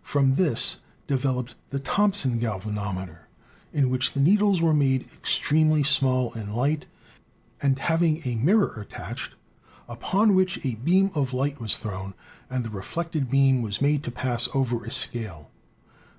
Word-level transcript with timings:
From 0.00 0.36
this 0.36 0.78
developed 1.06 1.56
the 1.68 1.78
Thomson 1.78 2.38
galvanometer, 2.38 3.28
in 3.70 3.90
which 3.90 4.12
the 4.14 4.20
needles 4.20 4.62
were 4.62 4.72
made 4.72 5.02
ex 5.02 5.38
182 5.38 5.56
ELECTRICITY 5.56 5.56
tremely 5.58 5.82
small 5.86 6.32
and 6.32 6.54
light 6.54 6.86
and 7.60 7.78
having 7.78 8.22
a 8.24 8.36
mirror 8.36 8.80
attached, 8.80 9.34
upon 9.86 10.34
which 10.34 10.64
a 10.64 10.76
beam 10.76 11.10
of 11.14 11.34
light 11.34 11.60
was 11.60 11.76
thrown, 11.76 12.14
and 12.48 12.64
the 12.64 12.70
re 12.70 12.80
flected 12.80 13.28
beam 13.28 13.60
was 13.60 13.82
made 13.82 14.02
to 14.04 14.10
pass 14.10 14.48
over 14.54 14.82
a 14.86 14.90
scale. 14.90 15.50